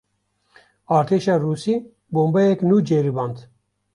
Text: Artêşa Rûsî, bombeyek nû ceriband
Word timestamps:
Artêşa 0.95 1.35
Rûsî, 1.43 1.75
bombeyek 2.13 2.59
nû 2.67 2.77
ceriband 2.87 3.37